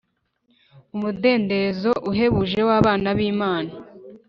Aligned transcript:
umudendezo 0.95 1.91
uhebuje 2.09 2.59
w 2.67 2.69
abana 2.79 3.07
b 3.17 3.19
Imana 3.31 3.71